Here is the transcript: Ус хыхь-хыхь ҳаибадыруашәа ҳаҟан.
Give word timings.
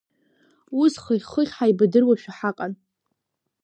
Ус 0.81 0.93
хыхь-хыхь 1.03 1.53
ҳаибадыруашәа 1.57 2.31
ҳаҟан. 2.37 2.73